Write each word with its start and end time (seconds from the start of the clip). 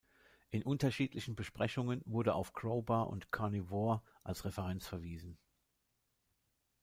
In 0.49 0.63
unterschiedlichen 0.63 1.35
Besprechungen 1.35 2.01
wurde 2.05 2.33
auf 2.33 2.53
Crowbar 2.53 3.05
und 3.07 3.31
Carnivore 3.31 4.01
als 4.23 4.45
Referenz 4.45 4.87
verwiesen. 4.87 5.37